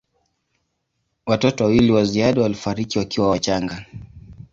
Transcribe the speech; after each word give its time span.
Watoto 1.25 1.63
wawili 1.63 1.91
wa 1.91 2.05
ziada 2.05 2.41
walifariki 2.41 2.99
wakiwa 2.99 3.29
wachanga. 3.29 3.85